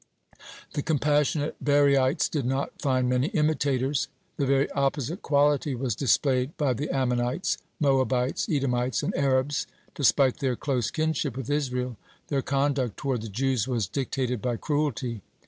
(48) 0.71 0.73
The 0.73 0.81
compassionate 0.81 1.63
Bariites 1.63 2.27
did 2.27 2.43
not 2.47 2.81
find 2.81 3.07
many 3.07 3.27
imitators. 3.27 4.07
The 4.37 4.47
very 4.47 4.71
opposite 4.71 5.21
quality 5.21 5.75
was 5.75 5.93
displayed 5.95 6.57
by 6.57 6.73
the 6.73 6.89
Ammonites, 6.89 7.59
Moabites, 7.79 8.49
Edomites, 8.49 9.03
and 9.03 9.15
Arabs. 9.15 9.67
Despite 9.93 10.37
their 10.37 10.55
close 10.55 10.89
kinship 10.89 11.37
with 11.37 11.51
Israel, 11.51 11.97
their 12.29 12.41
conduct 12.41 12.97
toward 12.97 13.21
the 13.21 13.29
Jews 13.29 13.67
was 13.67 13.85
dictated 13.85 14.41
by 14.41 14.57
cruelty. 14.57 15.21